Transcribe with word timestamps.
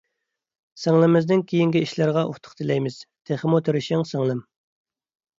سىڭلىمىزنىڭ 0.83 1.41
كېيىنكى 1.51 1.83
ئىشلىرىغا 1.85 2.23
ئۇتۇق 2.29 2.55
تىلەيمىز، 2.61 2.97
تېخىمۇ 3.31 3.59
تىرىشىڭ 3.67 4.07
سىڭلىم! 4.13 4.41